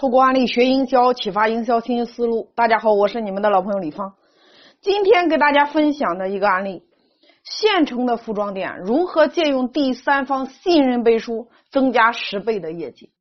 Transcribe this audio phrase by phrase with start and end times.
[0.00, 2.50] 透过案例学营销，启发营销新思路。
[2.54, 4.14] 大家好，我是你们的老朋友李芳。
[4.80, 6.88] 今天给大家分享的一个案例：
[7.44, 13.12] 县城的服装店如何借用第三方信任背书，增加十倍的业绩。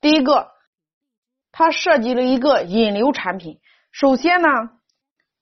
[0.00, 0.52] 第一个，
[1.52, 3.60] 他设计了一个引流产品。
[3.92, 4.48] 首先呢，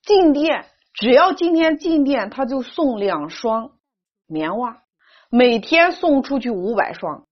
[0.02, 3.78] 进店只要今天进店，他就送两双
[4.26, 4.82] 棉袜，
[5.30, 7.27] 每天送出去五百双。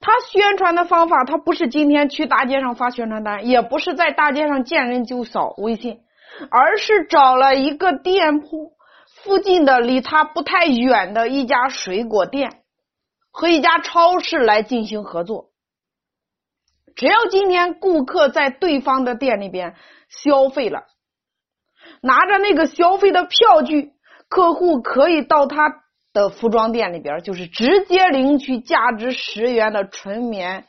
[0.00, 6.00] 他宣传的方法，他不是今天去大街上发宣传单，也不是在大街上见人就扫微信，
[6.50, 8.72] 而是找了一个店铺
[9.22, 12.62] 附近的离他不太远的一家水果店
[13.30, 15.50] 和一家超市来进行合作。
[16.96, 19.74] 只要今天顾客在对方的店里边
[20.08, 20.84] 消费了，
[22.00, 23.92] 拿着那个消费的票据，
[24.30, 25.84] 客户可以到他。
[26.12, 30.66] 的服装店里边，就是直接领取价值十元的纯棉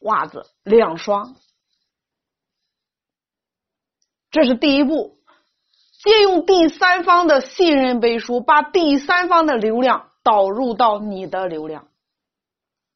[0.00, 1.36] 袜子两双，
[4.30, 5.16] 这是第一步。
[6.04, 11.88] 借用第三方的信任背书，把第三方的流量导入到你的流量。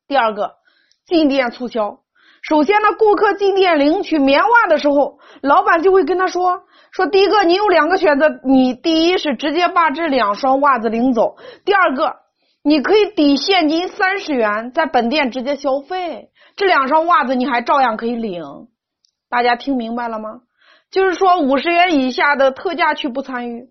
[0.06, 0.58] 第二个，
[1.06, 2.04] 进店促销。
[2.42, 6.62] 首先呢，顾客进店领取棉袜的时候，老板就会跟他说。
[6.90, 12.16] 说第一个，你有两个选择，你第一是直接把这两双袜子领走，第二个，
[12.64, 18.42] 你可以抵现金三十元，在本店直接消费，这两双袜子你还照样可以领。
[19.28, 20.40] 大家听明白了吗？
[20.90, 23.68] 就是说五十元以下的特价区不参与。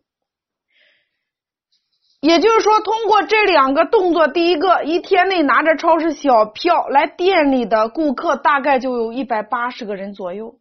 [2.22, 10.59] 也就是说，通过这两个动作，第一个，一天内拿着超市小票来店里的顾客大概就有一百八十个人左右。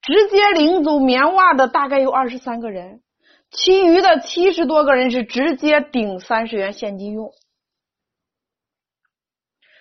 [0.00, 3.02] 直接领走棉袜的大概有二十三个人，
[3.50, 7.32] 其余的七十多个人是直接顶三十元现金用，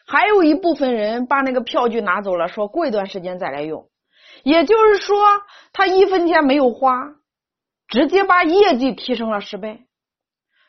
[0.07, 3.87] 还有一部分人把那个票据拿走了，说过一段时间再来用。
[4.43, 5.15] 也就是说，
[5.71, 7.15] 他一分钱没有花，
[7.87, 9.85] 直接把业绩提升了十倍。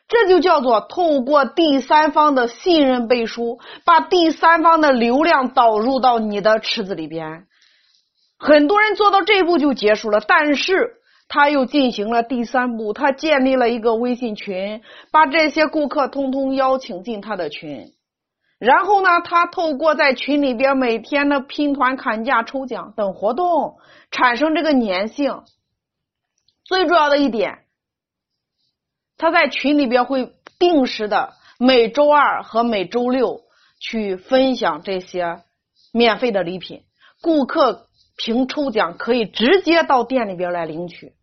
[0.07, 7.45] 这就叫做透过第三方的信任背书，把第三方的流量导入到你的池子里边。
[8.39, 10.93] 很多人做到这一步就结束了，但是
[11.27, 14.81] 他又进行了第三步，他建立了一个微信群，
[15.11, 17.91] 把这些顾客通通邀请进他的群，
[18.59, 23.77] 然后呢，他透过在群里边每天的拼团砍价、抽奖等活动，
[24.11, 25.41] 产生这个粘性。
[26.63, 27.59] 最重要的一点，
[29.17, 33.41] 他在群里边会定时的每周二和每周六
[33.79, 35.41] 去分享这些
[35.91, 36.83] 免费的礼品，
[37.21, 37.83] 顾客。
[38.19, 41.13] 凭抽奖可以直接到店里边来领取，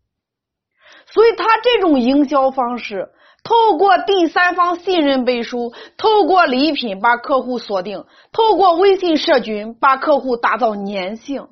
[1.07, 3.11] 所以他这种营销方式，
[3.43, 11.49] 透过第三方信任背书，透过礼品把客户锁定，透过微信社群把客户打造粘性。